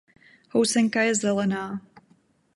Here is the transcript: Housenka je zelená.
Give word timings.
Housenka 0.53 1.01
je 1.03 1.13
zelená. 1.21 1.81